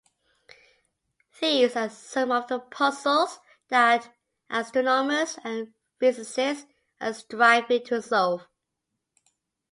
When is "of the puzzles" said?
2.31-3.39